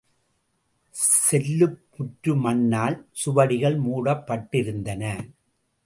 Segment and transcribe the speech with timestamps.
[0.91, 5.03] செல்லுப் புற்று மண்ணால் சுவடிகள் மூடப்பட்டிருந்தன.